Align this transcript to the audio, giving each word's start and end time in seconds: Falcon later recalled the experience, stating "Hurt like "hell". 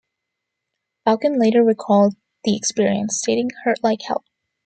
Falcon 1.05 1.37
later 1.39 1.63
recalled 1.63 2.15
the 2.43 2.55
experience, 2.55 3.19
stating 3.19 3.51
"Hurt 3.63 3.83
like 3.83 4.01
"hell". 4.01 4.23